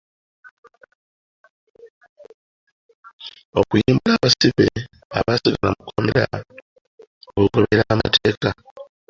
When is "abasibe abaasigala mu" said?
4.17-5.83